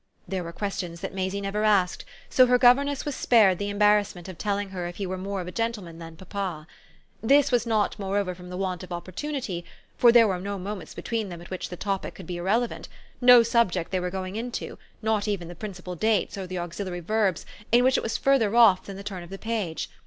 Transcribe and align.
There 0.27 0.43
were 0.43 0.51
questions 0.51 1.01
that 1.01 1.13
Maisie 1.13 1.41
never 1.41 1.63
asked; 1.63 2.05
so 2.27 2.47
her 2.47 2.57
governess 2.57 3.05
was 3.05 3.13
spared 3.13 3.59
the 3.59 3.69
embarrassment 3.69 4.27
of 4.27 4.35
telling 4.35 4.69
her 4.71 4.87
if 4.87 4.95
he 4.95 5.05
were 5.05 5.15
more 5.15 5.41
of 5.41 5.47
a 5.47 5.51
gentleman 5.51 5.99
than 5.99 6.15
papa. 6.15 6.65
This 7.21 7.51
was 7.51 7.67
not 7.67 7.99
moreover 7.99 8.33
from 8.33 8.49
the 8.49 8.57
want 8.57 8.81
of 8.81 8.91
opportunity, 8.91 9.63
for 9.99 10.11
there 10.11 10.27
were 10.27 10.39
no 10.39 10.57
moments 10.57 10.95
between 10.95 11.29
them 11.29 11.39
at 11.39 11.51
which 11.51 11.69
the 11.69 11.77
topic 11.77 12.15
could 12.15 12.25
be 12.25 12.37
irrelevant, 12.37 12.89
no 13.21 13.43
subject 13.43 13.91
they 13.91 13.99
were 13.99 14.09
going 14.09 14.35
into, 14.37 14.79
not 15.03 15.27
even 15.27 15.49
the 15.49 15.53
principal 15.53 15.93
dates 15.93 16.35
or 16.35 16.47
the 16.47 16.57
auxiliary 16.57 16.99
verbs, 17.01 17.45
in 17.71 17.83
which 17.83 17.95
it 17.95 18.01
was 18.01 18.17
further 18.17 18.55
off 18.55 18.83
than 18.85 18.97
the 18.97 19.03
turn 19.03 19.21
of 19.21 19.29
the 19.29 19.37
page. 19.37 19.87